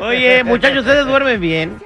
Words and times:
Oye, 0.00 0.44
muchachos, 0.44 0.80
¿ustedes 0.80 1.06
duermen 1.06 1.40
bien? 1.40 1.76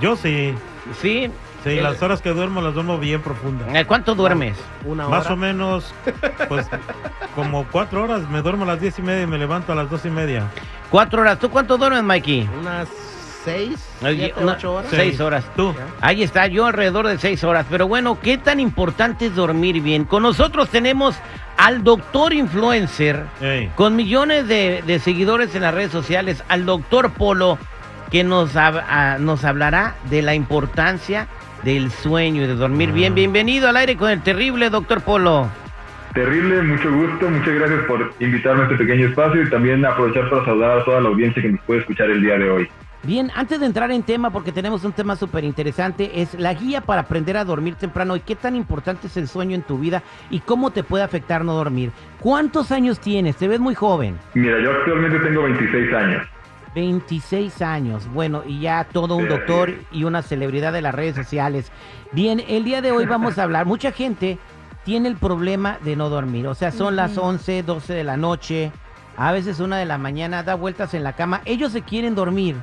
Yo 0.00 0.16
sí. 0.16 0.54
¿Sí? 1.00 1.30
Sí, 1.64 1.80
las 1.80 2.00
horas 2.00 2.22
que 2.22 2.30
duermo 2.30 2.60
las 2.60 2.74
duermo 2.74 2.96
bien 2.96 3.20
profundas. 3.20 3.66
Eh, 3.74 3.84
¿Cuánto 3.86 4.14
duermes? 4.14 4.56
Una 4.84 5.08
hora. 5.08 5.18
Más 5.18 5.30
o 5.30 5.36
menos, 5.36 5.92
pues, 6.48 6.64
como 7.34 7.66
cuatro 7.72 8.04
horas. 8.04 8.28
Me 8.30 8.40
duermo 8.40 8.62
a 8.62 8.68
las 8.68 8.80
diez 8.80 8.96
y 9.00 9.02
media 9.02 9.22
y 9.22 9.26
me 9.26 9.36
levanto 9.36 9.72
a 9.72 9.74
las 9.74 9.90
dos 9.90 10.04
y 10.04 10.10
media. 10.10 10.46
Cuatro 10.90 11.22
horas. 11.22 11.40
¿Tú 11.40 11.50
cuánto 11.50 11.76
duermes, 11.76 12.04
Mikey? 12.04 12.48
Unas 12.60 12.88
seis, 13.46 13.88
siete, 14.00 14.34
una- 14.42 14.52
ocho 14.52 14.74
horas. 14.74 14.90
Seis 14.90 15.16
Sí. 15.16 15.22
horas. 15.22 15.44
¿Tú? 15.56 15.74
Ahí 16.02 16.22
está, 16.22 16.46
yo 16.48 16.66
alrededor 16.66 17.06
de 17.06 17.16
seis 17.18 17.42
horas. 17.44 17.64
Pero 17.70 17.88
bueno, 17.88 18.18
¿qué 18.20 18.36
tan 18.36 18.60
importante 18.60 19.26
es 19.26 19.34
dormir 19.34 19.80
bien? 19.80 20.04
Con 20.04 20.22
nosotros 20.24 20.68
tenemos 20.68 21.16
al 21.56 21.82
doctor 21.84 22.34
influencer, 22.34 23.22
Ey. 23.40 23.70
con 23.74 23.96
millones 23.96 24.46
de, 24.48 24.82
de 24.86 24.98
seguidores 24.98 25.54
en 25.54 25.62
las 25.62 25.72
redes 25.72 25.90
sociales, 25.92 26.44
al 26.48 26.66
doctor 26.66 27.12
Polo, 27.12 27.58
que 28.10 28.24
nos, 28.24 28.54
ah, 28.56 29.16
nos 29.18 29.44
hablará 29.44 29.94
de 30.10 30.20
la 30.22 30.34
importancia 30.34 31.28
del 31.62 31.90
sueño 31.90 32.42
y 32.44 32.46
de 32.46 32.54
dormir 32.54 32.92
bien. 32.92 33.14
Bienvenido 33.14 33.68
al 33.68 33.76
aire 33.78 33.96
con 33.96 34.10
el 34.10 34.20
terrible 34.22 34.68
doctor 34.70 35.00
Polo. 35.00 35.48
Terrible, 36.14 36.62
mucho 36.62 36.90
gusto, 36.90 37.28
muchas 37.28 37.54
gracias 37.54 37.80
por 37.86 38.12
invitarme 38.20 38.62
a 38.62 38.64
este 38.64 38.76
pequeño 38.76 39.08
espacio 39.08 39.42
y 39.42 39.50
también 39.50 39.84
aprovechar 39.84 40.30
para 40.30 40.44
saludar 40.46 40.78
a 40.78 40.84
toda 40.84 41.00
la 41.02 41.08
audiencia 41.08 41.42
que 41.42 41.48
nos 41.50 41.60
puede 41.62 41.80
escuchar 41.80 42.08
el 42.10 42.22
día 42.22 42.38
de 42.38 42.50
hoy. 42.50 42.68
Bien, 43.06 43.30
antes 43.36 43.60
de 43.60 43.66
entrar 43.66 43.92
en 43.92 44.02
tema, 44.02 44.30
porque 44.30 44.50
tenemos 44.50 44.82
un 44.82 44.90
tema 44.92 45.14
súper 45.14 45.44
interesante, 45.44 46.22
es 46.22 46.34
la 46.34 46.52
guía 46.54 46.80
para 46.80 47.02
aprender 47.02 47.36
a 47.36 47.44
dormir 47.44 47.76
temprano 47.76 48.16
y 48.16 48.20
qué 48.20 48.34
tan 48.34 48.56
importante 48.56 49.06
es 49.06 49.16
el 49.16 49.28
sueño 49.28 49.54
en 49.54 49.62
tu 49.62 49.78
vida 49.78 50.02
y 50.28 50.40
cómo 50.40 50.72
te 50.72 50.82
puede 50.82 51.04
afectar 51.04 51.44
no 51.44 51.54
dormir. 51.54 51.92
¿Cuántos 52.18 52.72
años 52.72 52.98
tienes? 52.98 53.36
Te 53.36 53.46
ves 53.46 53.60
muy 53.60 53.76
joven. 53.76 54.18
Mira, 54.34 54.60
yo 54.60 54.72
actualmente 54.72 55.20
tengo 55.20 55.44
26 55.44 55.94
años. 55.94 56.26
26 56.74 57.62
años. 57.62 58.08
Bueno, 58.12 58.42
y 58.44 58.58
ya 58.58 58.82
todo 58.82 59.14
un 59.14 59.22
Sí, 59.22 59.28
doctor 59.28 59.72
y 59.92 60.02
una 60.02 60.22
celebridad 60.22 60.72
de 60.72 60.82
las 60.82 60.94
redes 60.94 61.14
sociales. 61.14 61.70
Bien, 62.10 62.42
el 62.48 62.64
día 62.64 62.82
de 62.82 62.90
hoy 62.90 63.06
vamos 63.06 63.38
a 63.38 63.44
hablar. 63.44 63.66
Mucha 63.66 63.92
gente 63.92 64.36
tiene 64.84 65.08
el 65.08 65.16
problema 65.16 65.78
de 65.84 65.94
no 65.94 66.08
dormir. 66.08 66.48
O 66.48 66.56
sea, 66.56 66.72
son 66.72 66.96
las 66.96 67.16
11, 67.16 67.62
12 67.62 67.94
de 67.94 68.02
la 68.02 68.16
noche, 68.16 68.72
a 69.16 69.30
veces 69.30 69.60
una 69.60 69.78
de 69.78 69.86
la 69.86 69.96
mañana, 69.96 70.42
da 70.42 70.56
vueltas 70.56 70.92
en 70.92 71.04
la 71.04 71.12
cama. 71.12 71.40
Ellos 71.44 71.70
se 71.70 71.82
quieren 71.82 72.16
dormir, 72.16 72.56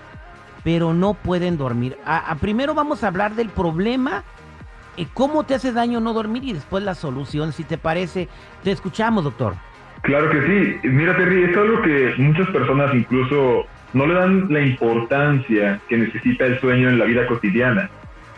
pero 0.64 0.94
no 0.94 1.14
pueden 1.14 1.58
dormir. 1.58 1.98
Primero 2.40 2.74
vamos 2.74 3.04
a 3.04 3.08
hablar 3.08 3.36
del 3.36 3.50
problema. 3.50 4.24
eh, 4.98 5.08
¿Cómo 5.14 5.44
te 5.44 5.56
hace 5.56 5.72
daño 5.72 6.00
no 6.00 6.14
dormir? 6.14 6.44
Y 6.44 6.54
después 6.54 6.84
la 6.84 6.96
solución, 6.96 7.52
si 7.52 7.64
te 7.64 7.78
parece. 7.78 8.28
Te 8.64 8.72
escuchamos, 8.72 9.24
doctor. 9.24 9.56
Claro 10.04 10.30
que 10.30 10.42
sí. 10.82 10.88
Mira, 10.88 11.16
Terry, 11.16 11.44
es 11.44 11.58
algo 11.58 11.82
que 11.82 12.14
muchas 12.18 12.48
personas 12.50 12.94
incluso 12.94 13.66
no 13.94 14.06
le 14.06 14.14
dan 14.14 14.48
la 14.50 14.62
importancia 14.62 15.80
que 15.88 15.98
necesita 15.98 16.46
el 16.46 16.60
sueño 16.60 16.90
en 16.90 17.00
la 17.00 17.06
vida 17.06 17.26
cotidiana. 17.28 17.90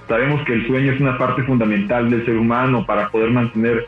Sabemos 0.07 0.43
que 0.45 0.53
el 0.53 0.67
sueño 0.67 0.91
es 0.91 1.01
una 1.01 1.17
parte 1.17 1.41
fundamental 1.43 2.09
del 2.09 2.23
ser 2.25 2.37
humano 2.37 2.85
para 2.85 3.09
poder 3.09 3.31
mantener, 3.31 3.87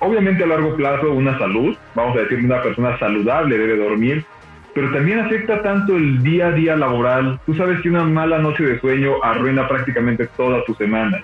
obviamente 0.00 0.42
a 0.42 0.46
largo 0.48 0.74
plazo, 0.74 1.12
una 1.12 1.38
salud. 1.38 1.76
Vamos 1.94 2.16
a 2.16 2.20
decir, 2.22 2.44
una 2.44 2.60
persona 2.60 2.98
saludable 2.98 3.56
debe 3.56 3.76
dormir, 3.76 4.24
pero 4.74 4.90
también 4.92 5.20
afecta 5.20 5.62
tanto 5.62 5.96
el 5.96 6.22
día 6.22 6.48
a 6.48 6.52
día 6.52 6.76
laboral. 6.76 7.38
Tú 7.46 7.54
sabes 7.54 7.80
que 7.80 7.88
una 7.90 8.04
mala 8.04 8.38
noche 8.38 8.64
de 8.64 8.80
sueño 8.80 9.22
arruina 9.22 9.68
prácticamente 9.68 10.26
toda 10.36 10.64
tu 10.64 10.74
semana. 10.74 11.20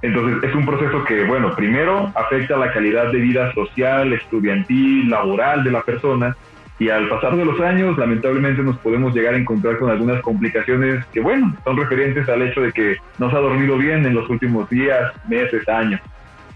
Entonces 0.00 0.48
es 0.48 0.54
un 0.54 0.64
proceso 0.64 1.02
que, 1.04 1.24
bueno, 1.24 1.54
primero 1.56 2.12
afecta 2.14 2.56
la 2.56 2.72
calidad 2.72 3.10
de 3.10 3.18
vida 3.18 3.52
social, 3.52 4.12
estudiantil, 4.12 5.10
laboral 5.10 5.64
de 5.64 5.72
la 5.72 5.82
persona 5.82 6.36
y 6.78 6.88
al 6.90 7.08
pasar 7.08 7.36
de 7.36 7.44
los 7.44 7.60
años 7.60 7.98
lamentablemente 7.98 8.62
nos 8.62 8.78
podemos 8.78 9.12
llegar 9.12 9.34
a 9.34 9.38
encontrar 9.38 9.76
con 9.78 9.90
algunas 9.90 10.22
complicaciones 10.22 11.04
que, 11.12 11.18
bueno, 11.20 11.52
son 11.64 11.76
referentes 11.76 12.28
al 12.28 12.42
hecho 12.42 12.60
de 12.60 12.70
que 12.72 12.96
no 13.18 13.28
se 13.28 13.36
ha 13.36 13.40
dormido 13.40 13.76
bien 13.76 14.06
en 14.06 14.14
los 14.14 14.30
últimos 14.30 14.70
días, 14.70 15.12
meses, 15.28 15.68
años. 15.68 16.00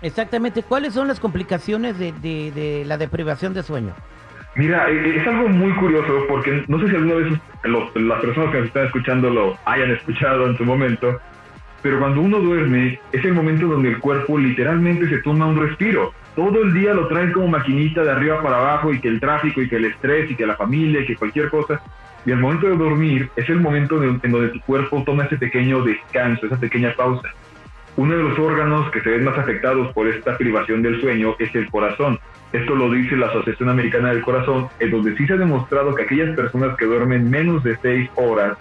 Exactamente. 0.01 0.63
¿Cuáles 0.63 0.95
son 0.95 1.09
las 1.09 1.19
complicaciones 1.19 1.99
de, 1.99 2.13
de- 2.23 2.85
la 2.87 2.97
deprivación 2.99 3.55
de 3.55 3.65
sueño? 3.65 3.93
Mira, 4.55 4.91
eh, 4.91 5.17
es 5.17 5.27
algo 5.27 5.49
muy 5.49 5.73
curioso 5.73 6.25
porque 6.29 6.65
no 6.69 6.79
sé 6.79 6.89
si 6.89 6.97
alguna 6.97 7.15
vez 7.15 7.33
los- 7.65 7.97
las 7.97 8.21
personas 8.21 8.51
que 8.51 8.59
nos 8.59 8.67
están 8.67 8.87
escuchando 8.87 9.31
lo 9.31 9.57
hayan 9.65 9.91
escuchado 9.93 10.47
en 10.47 10.57
su 10.59 10.65
momento, 10.65 11.19
pero 11.83 11.99
cuando 11.99 12.21
uno 12.21 12.39
duerme 12.39 12.99
es 13.13 13.25
el 13.25 13.33
momento 13.33 13.67
donde 13.67 13.89
el 13.89 13.99
cuerpo 13.99 14.39
literalmente 14.39 15.09
se 15.09 15.19
toma 15.19 15.47
un 15.47 15.59
respiro. 15.59 16.13
Todo 16.37 16.63
el 16.63 16.75
día 16.75 16.95
lo 16.95 17.09
traen 17.09 17.33
como 17.33 17.49
maquinita 17.49 18.05
de 18.05 18.11
arriba 18.11 18.43
para 18.43 18.59
abajo 18.59 18.93
y 18.93 19.01
que 19.01 19.09
el 19.09 19.21
tráfico 19.21 19.61
y 19.63 19.69
que 19.69 19.77
el 19.77 19.87
estrés 19.87 20.31
y 20.31 20.35
que 20.35 20.47
la 20.47 20.57
familia 20.57 21.01
y 21.01 21.07
que 21.07 21.17
cualquier 21.17 21.49
cosa. 21.49 21.81
Y 22.25 22.31
al 22.33 22.39
momento 22.39 22.69
de 22.69 22.77
dormir 22.77 23.31
es 23.37 23.49
el 23.49 23.61
momento 23.61 24.03
en 24.03 24.21
donde 24.31 24.49
tu 24.49 24.61
cuerpo 24.61 25.03
toma 25.05 25.25
ese 25.25 25.37
pequeño 25.39 25.83
descanso, 25.83 26.47
esa 26.47 26.61
pequeña 26.61 26.95
pausa. 26.95 27.29
Uno 27.97 28.17
de 28.17 28.23
los 28.23 28.39
órganos 28.39 28.91
que 28.91 29.01
se 29.01 29.11
ven 29.11 29.25
más 29.25 29.37
afectados 29.37 29.93
por 29.93 30.07
esta 30.09 30.39
privación 30.39 30.83
del 30.83 31.01
sueño 31.01 31.35
es 31.39 31.55
el 31.55 31.69
corazón. 31.69 32.19
Esto 32.53 32.75
lo 32.75 32.91
dice 32.91 33.17
la 33.17 33.29
Asociación 33.29 33.71
Americana 33.71 34.11
del 34.11 34.23
Corazón, 34.23 34.69
en 34.79 34.91
donde 34.91 35.17
sí 35.17 35.27
se 35.27 35.33
ha 35.33 35.37
demostrado 35.39 35.95
que 35.95 36.03
aquellas 36.03 36.37
personas 36.37 36.77
que 36.77 36.85
duermen 36.85 37.31
menos 37.31 37.65
de 37.65 37.77
6 37.79 38.11
horas, 38.17 38.59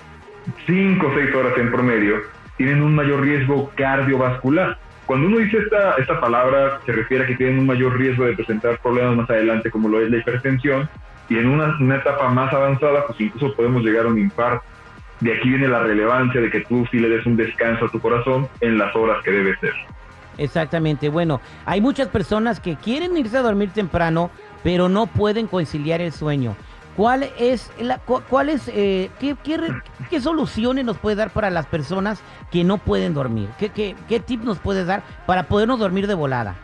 5 0.66 1.06
o 1.06 1.14
6 1.14 1.36
horas 1.36 1.58
en 1.58 1.72
promedio, 1.72 2.22
tienen 2.56 2.82
un 2.82 2.96
mayor 2.96 3.22
riesgo 3.22 3.70
cardiovascular. 3.76 4.78
Cuando 5.06 5.28
uno 5.28 5.40
dice 5.40 5.58
esta, 5.58 5.96
esta 5.96 6.22
palabra, 6.22 6.80
se 6.86 6.94
refiere 6.94 7.26
a 7.26 7.28
que 7.28 7.36
tienen 7.36 7.60
un 7.60 7.66
mayor 7.66 7.98
riesgo 7.98 8.24
de 8.24 8.34
presentar 8.34 8.80
problemas 8.80 9.18
más 9.18 9.30
adelante, 9.30 9.70
como 9.70 9.90
lo 9.90 10.00
es 10.00 10.10
la 10.10 10.18
hipertensión, 10.18 10.88
y 11.28 11.38
en 11.38 11.48
una, 11.48 11.76
una 11.80 11.98
etapa 11.98 12.30
más 12.30 12.54
avanzada, 12.54 13.06
pues 13.08 13.20
incluso 13.20 13.54
podemos 13.56 13.84
llegar 13.84 14.06
a 14.06 14.10
un 14.10 14.20
infarto. 14.20 14.64
De 15.20 15.34
aquí 15.34 15.50
viene 15.50 15.68
la 15.68 15.84
relevancia 15.84 16.40
de 16.40 16.50
que 16.50 16.62
tú 16.62 16.88
sí 16.90 17.00
le 17.00 17.10
des 17.10 17.26
un 17.26 17.36
descanso 17.36 17.86
a 17.86 17.92
tu 17.92 18.00
corazón 18.00 18.48
en 18.62 18.78
las 18.78 18.96
horas 18.96 19.22
que 19.24 19.32
debe 19.32 19.56
ser. 19.58 19.74
Exactamente. 20.42 21.08
Bueno, 21.10 21.40
hay 21.66 21.82
muchas 21.82 22.08
personas 22.08 22.60
que 22.60 22.76
quieren 22.76 23.16
irse 23.16 23.38
a 23.38 23.42
dormir 23.42 23.70
temprano, 23.70 24.32
pero 24.64 24.90
no 24.90 25.06
pueden 25.06 25.46
conciliar 25.48 26.02
el 26.02 26.12
sueño. 26.12 26.56
¿Cuál 26.98 27.30
es 27.40 27.72
la, 27.80 28.00
cu- 28.00 28.22
cuál 28.28 28.50
es, 28.50 28.68
eh, 28.74 29.10
qué, 29.20 29.36
qué, 29.44 29.58
qué 30.10 30.20
soluciones 30.20 30.84
nos 30.84 30.98
puede 30.98 31.16
dar 31.16 31.30
para 31.30 31.50
las 31.50 31.66
personas 31.68 32.22
que 32.52 32.64
no 32.64 32.80
pueden 32.80 33.14
dormir? 33.14 33.50
¿Qué, 33.60 33.70
qué, 33.70 33.96
qué 34.10 34.20
tip 34.20 34.44
nos 34.44 34.60
puedes 34.60 34.86
dar 34.88 35.04
para 35.26 35.44
podernos 35.44 35.80
dormir 35.80 36.08
de 36.08 36.16
volada? 36.16 36.56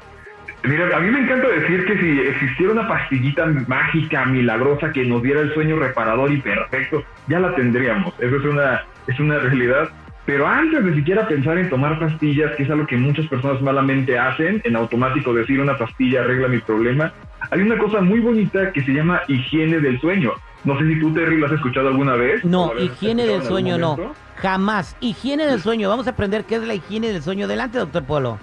Mira, 0.63 0.97
a 0.97 0.99
mí 0.99 1.11
me 1.11 1.19
encanta 1.21 1.47
decir 1.47 1.85
que 1.85 1.97
si 1.99 2.19
existiera 2.19 2.73
una 2.73 2.87
pastillita 2.87 3.45
mágica, 3.67 4.25
milagrosa, 4.25 4.91
que 4.91 5.05
nos 5.05 5.21
diera 5.21 5.39
el 5.41 5.53
sueño 5.53 5.77
reparador 5.77 6.31
y 6.31 6.41
perfecto, 6.41 7.03
ya 7.27 7.39
la 7.39 7.55
tendríamos. 7.55 8.13
Eso 8.19 8.35
es 8.37 8.43
una, 8.43 8.81
es 9.05 9.19
una 9.19 9.37
realidad. 9.37 9.87
Pero 10.27 10.45
antes 10.45 10.83
de 10.83 10.93
siquiera 10.93 11.25
pensar 11.25 11.57
en 11.57 11.69
tomar 11.69 11.97
pastillas, 11.99 12.53
que 12.57 12.63
es 12.63 12.69
algo 12.69 12.85
que 12.85 12.97
muchas 12.97 13.25
personas 13.27 13.61
malamente 13.61 14.19
hacen, 14.19 14.61
en 14.65 14.75
automático 14.75 15.33
decir 15.33 15.61
una 15.61 15.77
pastilla 15.77 16.19
arregla 16.19 16.49
mi 16.49 16.59
problema, 16.59 17.13
hay 17.49 17.61
una 17.61 17.77
cosa 17.77 18.01
muy 18.01 18.19
bonita 18.19 18.73
que 18.73 18.83
se 18.83 18.91
llama 18.91 19.21
higiene 19.29 19.79
del 19.79 20.01
sueño. 20.01 20.33
No 20.65 20.77
sé 20.77 20.85
si 20.85 20.99
tú, 20.99 21.13
Terry, 21.13 21.37
lo 21.37 21.45
has 21.45 21.53
escuchado 21.53 21.87
alguna 21.87 22.15
vez. 22.15 22.43
No, 22.43 22.73
higiene 22.77 23.25
del 23.25 23.41
sueño 23.41 23.77
no. 23.77 23.97
Jamás. 24.35 24.97
Higiene 24.99 25.47
del 25.47 25.61
sueño. 25.61 25.87
Vamos 25.87 26.07
a 26.07 26.09
aprender 26.09 26.43
qué 26.43 26.55
es 26.55 26.67
la 26.67 26.73
higiene 26.75 27.13
del 27.13 27.21
sueño. 27.21 27.45
Adelante, 27.45 27.77
doctor 27.77 28.03
Polo. 28.03 28.37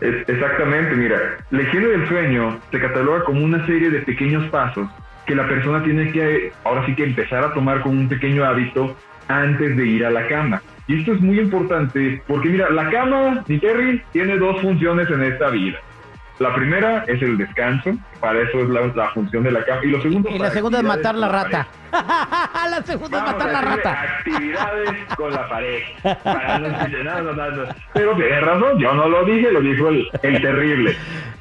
Es- 0.00 0.28
exactamente, 0.28 0.94
mira, 0.94 1.18
la 1.50 1.62
higiene 1.62 1.88
del 1.88 2.06
sueño 2.06 2.60
se 2.70 2.78
cataloga 2.78 3.24
como 3.24 3.44
una 3.44 3.66
serie 3.66 3.90
de 3.90 4.02
pequeños 4.02 4.48
pasos 4.50 4.88
que 5.26 5.34
la 5.34 5.48
persona 5.48 5.82
tiene 5.82 6.12
que, 6.12 6.52
ahora 6.62 6.86
sí 6.86 6.94
que 6.94 7.02
empezar 7.04 7.42
a 7.42 7.52
tomar 7.54 7.80
como 7.82 7.98
un 7.98 8.08
pequeño 8.08 8.44
hábito 8.44 8.96
antes 9.26 9.76
de 9.76 9.86
ir 9.86 10.06
a 10.06 10.10
la 10.10 10.28
cama. 10.28 10.62
Y 10.88 10.98
esto 11.00 11.12
es 11.12 11.20
muy 11.20 11.38
importante 11.38 12.22
porque 12.26 12.48
mira, 12.48 12.70
la 12.70 12.90
cama, 12.90 13.44
mi 13.46 13.58
Terry, 13.58 14.02
tiene 14.12 14.36
dos 14.36 14.60
funciones 14.60 15.08
en 15.10 15.22
esta 15.22 15.48
vida. 15.50 15.78
La 16.38 16.52
primera 16.54 17.04
es 17.06 17.22
el 17.22 17.38
descanso, 17.38 17.92
para 18.20 18.40
eso 18.40 18.62
es 18.62 18.68
la, 18.70 18.86
la 18.96 19.10
función 19.10 19.44
de 19.44 19.52
la 19.52 19.64
cama. 19.64 19.80
Y 19.84 19.88
lo 19.90 20.02
segundo 20.02 20.28
Y 20.30 20.38
la 20.38 20.50
segunda 20.50 20.78
es 20.78 20.84
matar 20.84 21.14
la 21.14 21.28
rata. 21.28 21.68
la 21.92 22.82
segunda 22.84 23.18
es 23.18 23.24
matar 23.24 23.48
a 23.48 23.52
la 23.52 23.60
rata. 23.60 24.02
Actividades 24.18 24.90
con 25.16 25.30
la 25.32 25.48
pareja. 25.48 26.18
Para 26.24 26.58
no 26.58 26.68
no, 26.68 27.32
no. 27.32 27.62
Pero 27.92 28.16
tienes 28.16 28.40
razón, 28.42 28.78
yo 28.78 28.92
no 28.94 29.08
lo 29.08 29.24
dije, 29.24 29.52
lo 29.52 29.60
dijo 29.60 29.88
el, 29.88 30.08
el 30.22 30.42
terrible. 30.42 30.96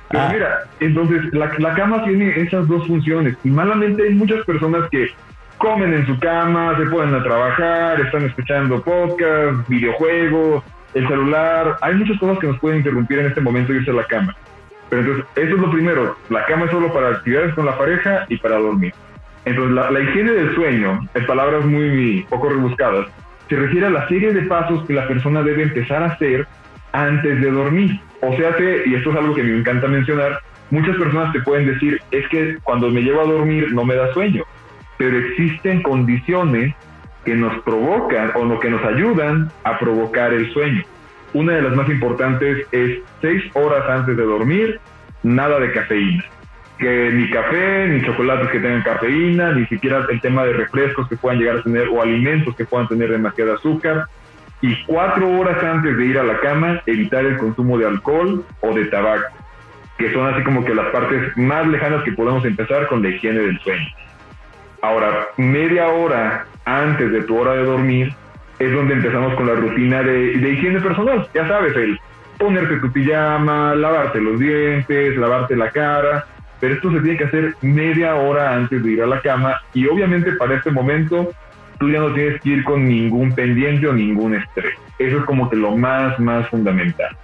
Pero 0.09 0.23
Ah. 0.23 0.29
mira, 0.33 0.59
entonces 0.81 1.33
la, 1.33 1.49
la 1.57 1.73
cama 1.73 2.03
tiene 2.03 2.29
esas 2.39 2.67
dos 2.67 2.85
funciones. 2.85 3.35
Y 3.45 3.49
malamente 3.49 4.03
hay 4.03 4.13
muchas 4.13 4.43
personas 4.45 4.89
que 4.91 5.09
comen 5.61 5.93
en 5.93 6.05
su 6.07 6.19
cama, 6.19 6.75
se 6.77 6.85
ponen 6.87 7.13
a 7.13 7.23
trabajar, 7.23 8.01
están 8.01 8.25
escuchando 8.25 8.81
podcast, 8.81 9.67
videojuegos, 9.69 10.63
el 10.95 11.07
celular. 11.07 11.77
Hay 11.81 11.95
muchas 11.95 12.19
cosas 12.19 12.39
que 12.39 12.47
nos 12.47 12.59
pueden 12.59 12.79
interrumpir 12.79 13.19
en 13.19 13.27
este 13.27 13.41
momento 13.41 13.71
de 13.71 13.79
irse 13.79 13.91
a 13.91 13.93
la 13.93 14.05
cama. 14.05 14.35
Pero 14.89 15.03
entonces, 15.03 15.25
eso 15.35 15.55
es 15.55 15.61
lo 15.61 15.71
primero. 15.71 16.17
La 16.29 16.45
cama 16.45 16.65
es 16.65 16.71
solo 16.71 16.91
para 16.91 17.09
actividades 17.09 17.53
con 17.53 17.65
la 17.65 17.77
pareja 17.77 18.25
y 18.27 18.37
para 18.37 18.57
dormir. 18.57 18.93
Entonces, 19.45 19.73
la, 19.73 19.91
la 19.91 19.99
higiene 20.01 20.31
del 20.31 20.55
sueño, 20.55 20.99
en 21.13 21.25
palabras 21.25 21.63
muy 21.63 22.25
poco 22.29 22.49
rebuscadas, 22.49 23.07
se 23.47 23.55
refiere 23.55 23.87
a 23.87 23.91
la 23.91 24.07
serie 24.07 24.33
de 24.33 24.41
pasos 24.43 24.83
que 24.87 24.93
la 24.93 25.07
persona 25.07 25.43
debe 25.43 25.63
empezar 25.63 26.01
a 26.03 26.07
hacer 26.07 26.47
antes 26.91 27.39
de 27.39 27.51
dormir. 27.51 27.99
O 28.21 28.35
sea, 28.35 28.55
que, 28.55 28.83
y 28.85 28.95
esto 28.95 29.11
es 29.11 29.17
algo 29.17 29.35
que 29.35 29.43
me 29.43 29.59
encanta 29.59 29.87
mencionar, 29.87 30.39
muchas 30.71 30.95
personas 30.97 31.31
te 31.33 31.41
pueden 31.41 31.67
decir, 31.67 32.01
es 32.11 32.27
que 32.29 32.57
cuando 32.63 32.89
me 32.89 33.01
llevo 33.01 33.21
a 33.21 33.25
dormir 33.25 33.71
no 33.73 33.85
me 33.85 33.95
da 33.95 34.11
sueño, 34.13 34.43
pero 35.01 35.17
existen 35.17 35.81
condiciones 35.81 36.75
que 37.25 37.33
nos 37.33 37.59
provocan 37.63 38.33
o 38.35 38.59
que 38.59 38.69
nos 38.69 38.85
ayudan 38.85 39.49
a 39.63 39.79
provocar 39.79 40.31
el 40.31 40.53
sueño. 40.53 40.83
Una 41.33 41.53
de 41.53 41.63
las 41.63 41.75
más 41.75 41.89
importantes 41.89 42.67
es 42.71 42.99
seis 43.19 43.43
horas 43.55 43.89
antes 43.89 44.15
de 44.15 44.21
dormir, 44.21 44.79
nada 45.23 45.59
de 45.59 45.71
cafeína. 45.71 46.23
Que 46.77 47.09
ni 47.11 47.27
café, 47.31 47.87
ni 47.87 48.05
chocolates 48.05 48.49
que 48.49 48.59
tengan 48.59 48.83
cafeína, 48.83 49.53
ni 49.53 49.65
siquiera 49.65 50.05
el 50.07 50.21
tema 50.21 50.45
de 50.45 50.53
refrescos 50.53 51.09
que 51.09 51.17
puedan 51.17 51.39
llegar 51.39 51.57
a 51.57 51.63
tener 51.63 51.87
o 51.87 51.99
alimentos 51.99 52.55
que 52.55 52.65
puedan 52.65 52.87
tener 52.87 53.09
demasiado 53.09 53.55
azúcar. 53.55 54.05
Y 54.61 54.83
cuatro 54.83 55.31
horas 55.31 55.63
antes 55.63 55.97
de 55.97 56.05
ir 56.05 56.19
a 56.19 56.23
la 56.23 56.39
cama, 56.41 56.83
evitar 56.85 57.25
el 57.25 57.37
consumo 57.37 57.79
de 57.79 57.87
alcohol 57.87 58.45
o 58.59 58.71
de 58.75 58.85
tabaco, 58.85 59.33
que 59.97 60.13
son 60.13 60.31
así 60.31 60.43
como 60.43 60.63
que 60.63 60.75
las 60.75 60.89
partes 60.91 61.35
más 61.37 61.65
lejanas 61.65 62.03
que 62.03 62.11
podemos 62.11 62.45
empezar 62.45 62.85
con 62.85 63.01
la 63.01 63.09
higiene 63.09 63.39
del 63.39 63.59
sueño. 63.61 63.87
Ahora, 64.81 65.27
media 65.37 65.89
hora 65.89 66.45
antes 66.65 67.11
de 67.11 67.21
tu 67.23 67.37
hora 67.37 67.53
de 67.53 67.63
dormir 67.65 68.13
es 68.59 68.71
donde 68.71 68.95
empezamos 68.95 69.33
con 69.35 69.47
la 69.47 69.53
rutina 69.53 70.01
de, 70.03 70.37
de 70.37 70.49
higiene 70.51 70.79
personal. 70.79 71.27
Ya 71.33 71.47
sabes, 71.47 71.75
el 71.75 71.99
ponerte 72.37 72.77
tu 72.77 72.91
pijama, 72.91 73.75
lavarte 73.75 74.19
los 74.19 74.39
dientes, 74.39 75.15
lavarte 75.17 75.55
la 75.55 75.69
cara, 75.69 76.25
pero 76.59 76.73
esto 76.73 76.91
se 76.91 76.99
tiene 77.01 77.17
que 77.17 77.25
hacer 77.25 77.55
media 77.61 78.15
hora 78.15 78.55
antes 78.55 78.83
de 78.83 78.91
ir 78.91 79.03
a 79.03 79.07
la 79.07 79.21
cama 79.21 79.61
y 79.73 79.87
obviamente 79.87 80.31
para 80.33 80.55
este 80.55 80.71
momento 80.71 81.31
tú 81.79 81.89
ya 81.89 81.99
no 81.99 82.13
tienes 82.13 82.41
que 82.41 82.49
ir 82.49 82.63
con 82.63 82.87
ningún 82.87 83.33
pendiente 83.33 83.87
o 83.87 83.93
ningún 83.93 84.35
estrés. 84.35 84.73
Eso 84.99 85.17
es 85.17 85.25
como 85.25 85.49
que 85.49 85.55
lo 85.55 85.75
más, 85.77 86.19
más 86.19 86.47
fundamental. 86.49 87.15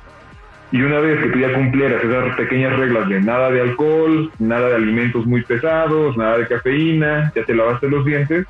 Y 0.72 0.82
una 0.82 1.00
vez 1.00 1.20
que 1.24 1.30
tú 1.30 1.40
ya 1.40 1.54
cumplieras 1.54 2.04
esas 2.04 2.36
pequeñas 2.36 2.78
reglas 2.78 3.08
de 3.08 3.22
nada 3.22 3.50
de 3.52 3.62
alcohol, 3.62 4.32
nada 4.40 4.70
de 4.70 4.76
alimentos 4.76 5.26
muy 5.26 5.42
pesados, 5.44 6.18
nada 6.18 6.38
de 6.38 6.48
cafeína, 6.48 7.32
ya 7.36 7.44
te 7.46 7.56
lavaste 7.56 7.90
los 7.90 8.06
dientes, 8.06 8.46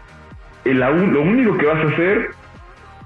el, 0.66 0.80
lo 0.80 1.22
único 1.22 1.58
que 1.58 1.66
vas 1.66 1.86
a 1.86 1.90
hacer 1.90 2.32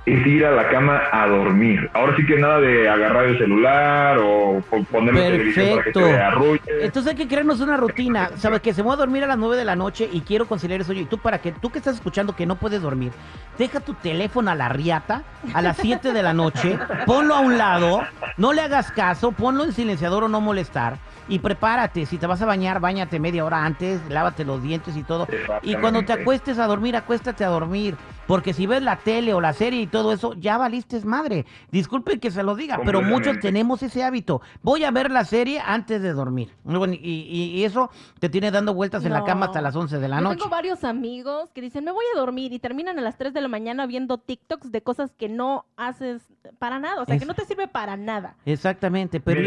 es 0.05 0.25
ir 0.25 0.45
a 0.45 0.51
la 0.51 0.69
cama 0.69 1.01
a 1.11 1.27
dormir. 1.27 1.89
Ahora 1.93 2.15
sí 2.15 2.25
que 2.25 2.37
nada 2.37 2.59
de 2.59 2.89
agarrar 2.89 3.25
el 3.25 3.37
celular 3.37 4.17
o 4.19 4.61
ponerle 4.91 5.21
televisión 5.21 5.69
para 5.69 5.83
que 5.83 5.91
te 5.91 6.17
arrulle. 6.17 6.61
Entonces 6.81 7.11
hay 7.11 7.17
que 7.17 7.27
crearnos 7.27 7.61
una 7.61 7.77
rutina. 7.77 8.31
Sabes 8.37 8.61
que 8.61 8.73
se 8.73 8.81
va 8.81 8.93
a 8.93 8.95
dormir 8.95 9.23
a 9.23 9.27
las 9.27 9.37
9 9.37 9.57
de 9.57 9.65
la 9.65 9.75
noche 9.75 10.09
y 10.11 10.21
quiero 10.21 10.47
conciliar 10.47 10.81
eso. 10.81 10.93
Y 10.93 11.05
tú 11.05 11.19
para 11.19 11.39
que 11.39 11.51
tú 11.51 11.69
que 11.69 11.77
estás 11.77 11.95
escuchando 11.95 12.35
que 12.35 12.45
no 12.45 12.55
puedes 12.55 12.81
dormir, 12.81 13.11
deja 13.57 13.79
tu 13.79 13.93
teléfono 13.93 14.49
a 14.49 14.55
la 14.55 14.69
riata 14.69 15.23
a 15.53 15.61
las 15.61 15.77
7 15.77 16.13
de 16.13 16.23
la 16.23 16.33
noche, 16.33 16.79
ponlo 17.05 17.35
a 17.35 17.39
un 17.39 17.57
lado, 17.57 18.01
no 18.37 18.53
le 18.53 18.61
hagas 18.61 18.91
caso, 18.91 19.31
ponlo 19.31 19.63
en 19.63 19.73
silenciador 19.73 20.23
o 20.23 20.27
no 20.27 20.41
molestar 20.41 20.97
y 21.27 21.39
prepárate. 21.39 22.05
Si 22.05 22.17
te 22.17 22.27
vas 22.27 22.41
a 22.41 22.45
bañar, 22.45 22.79
bañate 22.79 23.19
media 23.19 23.45
hora 23.45 23.63
antes, 23.63 24.01
lávate 24.09 24.43
los 24.43 24.61
dientes 24.61 24.97
y 24.97 25.03
todo. 25.03 25.27
Y 25.61 25.75
cuando 25.75 26.03
te 26.03 26.13
acuestes 26.13 26.59
a 26.59 26.67
dormir, 26.67 26.95
acuéstate 26.95 27.45
a 27.45 27.49
dormir. 27.49 27.95
Porque 28.31 28.53
si 28.53 28.65
ves 28.65 28.81
la 28.81 28.95
tele 28.95 29.33
o 29.33 29.41
la 29.41 29.51
serie 29.51 29.81
y 29.81 29.87
todo 29.87 30.13
eso, 30.13 30.35
ya 30.35 30.57
valiste 30.57 30.97
madre. 31.01 31.45
Disculpen 31.69 32.17
que 32.21 32.31
se 32.31 32.43
lo 32.43 32.55
diga, 32.55 32.79
pero 32.85 33.01
muchos 33.01 33.37
tenemos 33.41 33.83
ese 33.83 34.05
hábito. 34.05 34.41
Voy 34.61 34.85
a 34.85 34.91
ver 34.91 35.11
la 35.11 35.25
serie 35.25 35.59
antes 35.59 36.01
de 36.01 36.13
dormir. 36.13 36.55
Y, 36.93 37.61
eso 37.65 37.89
te 38.21 38.29
tiene 38.29 38.49
dando 38.49 38.73
vueltas 38.73 39.03
en 39.03 39.11
la 39.11 39.25
cama 39.25 39.47
hasta 39.47 39.59
las 39.59 39.75
11 39.75 39.99
de 39.99 40.07
la 40.07 40.21
noche. 40.21 40.37
Tengo 40.37 40.49
varios 40.49 40.85
amigos 40.85 41.51
que 41.51 41.59
dicen, 41.59 41.83
me 41.83 41.91
voy 41.91 42.05
a 42.15 42.19
dormir 42.19 42.53
y 42.53 42.59
terminan 42.59 42.97
a 42.99 43.01
las 43.01 43.17
3 43.17 43.33
de 43.33 43.41
la 43.41 43.49
mañana 43.49 43.85
viendo 43.85 44.17
TikToks 44.17 44.71
de 44.71 44.81
cosas 44.81 45.11
que 45.11 45.27
no 45.27 45.65
haces 45.75 46.21
para 46.57 46.79
nada. 46.79 47.01
O 47.01 47.05
sea, 47.05 47.19
que 47.19 47.25
no 47.25 47.33
te 47.33 47.43
sirve 47.43 47.67
para 47.67 47.97
nada. 47.97 48.37
Exactamente. 48.45 49.19
Pero 49.19 49.41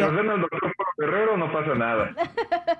Guerrero 0.96 1.36
no 1.36 1.52
pasa 1.52 1.74
nada. 1.74 2.14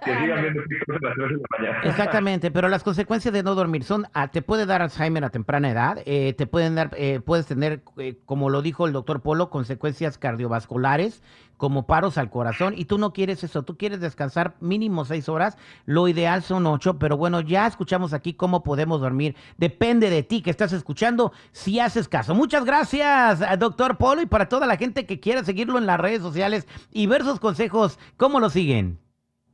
Que 0.05 0.15
sigan 0.19 0.43
viendo 0.43 0.63
TikToks 0.65 1.03
a 1.03 1.09
las 1.09 1.15
3 1.17 1.29
de 1.29 1.37
la 1.37 1.59
mañana. 1.59 1.81
Exactamente, 1.89 2.51
pero 2.51 2.69
las 2.69 2.85
consecuencias 2.85 3.33
de 3.33 3.43
no 3.43 3.55
dormir 3.55 3.85
son, 3.85 4.07
ah, 4.13 4.29
te 4.29 4.43
puede 4.43 4.67
dar 4.67 4.83
Alzheimer 4.83 5.25
a 5.25 5.31
temprana 5.31 5.71
edad, 5.71 5.94
eh, 6.05 6.35
te 6.37 6.47
pueden 6.47 6.75
dar, 6.75 6.91
eh, 6.97 7.21
puedes 7.25 7.47
tener, 7.47 7.83
eh, 7.99 8.17
como 8.25 8.51
lo 8.51 8.63
dijo 8.63 8.87
el 8.87 8.93
doctor 8.93 9.21
Polo, 9.21 9.51
consecuencias 9.51 10.19
cardiovasculares, 10.19 11.23
como 11.57 11.87
paros 11.87 12.19
al 12.19 12.31
corazón, 12.31 12.75
y 12.77 12.87
tú 12.87 12.99
no 12.99 13.13
quieres 13.13 13.45
eso, 13.45 13.63
tú 13.63 13.77
quieres 13.77 14.01
descansar 14.01 14.55
mínimo 14.61 15.05
seis 15.05 15.29
horas, 15.29 15.57
lo 15.87 16.09
ideal 16.09 16.43
son 16.43 16.67
ocho, 16.67 16.99
pero 16.99 17.17
bueno, 17.17 17.41
ya 17.41 17.67
escuchamos 17.67 18.13
aquí 18.13 18.35
cómo 18.35 18.63
podemos 18.63 19.01
dormir. 19.01 19.37
Depende 19.57 20.11
de 20.11 20.23
ti 20.23 20.43
que 20.43 20.51
estás 20.51 20.73
escuchando, 20.73 21.33
si 21.53 21.79
haces 21.81 22.09
caso. 22.09 22.35
Muchas 22.35 22.65
gracias, 22.65 23.41
doctor 23.59 23.97
Polo, 23.97 24.23
y 24.23 24.27
para 24.27 24.49
toda 24.49 24.67
la 24.67 24.77
gente 24.77 25.07
que 25.07 25.21
quiera 25.21 25.45
seguirlo 25.45 25.79
en 25.79 25.87
las 25.87 26.01
redes 26.01 26.23
sociales 26.23 26.67
y 26.91 27.07
ver 27.07 27.23
sus 27.23 27.41
consejos, 27.41 27.99
¿cómo 28.17 28.41
lo 28.41 28.51
siguen? 28.51 28.99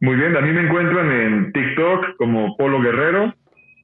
Muy 0.00 0.16
bien, 0.16 0.34
a 0.34 0.40
mí 0.40 0.50
me 0.50 0.62
encuentran 0.62 1.10
en 1.10 1.52
TikTok 1.52 2.16
como 2.16 2.56
Polo 2.56 2.80
Guerrero 2.80 3.34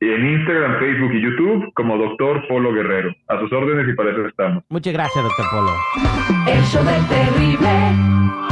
y 0.00 0.08
en 0.08 0.26
Instagram, 0.26 0.78
Facebook 0.78 1.12
y 1.14 1.22
YouTube 1.22 1.72
como 1.75 1.96
Doctor 1.96 2.46
Polo 2.48 2.72
Guerrero. 2.72 3.14
A 3.28 3.40
sus 3.40 3.52
órdenes 3.52 3.88
y 3.88 3.94
para 3.94 4.10
eso 4.10 4.26
estamos. 4.26 4.62
Muchas 4.69 4.93
gracias, 4.93 5.25
Doctor 5.25 5.46
Polo. 5.50 5.72
Eso 6.46 6.84
del 6.84 7.06
terrible. 7.06 8.45